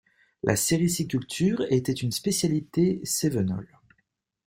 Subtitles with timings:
[0.41, 3.77] La sériciculture était une spécialité Cévenole.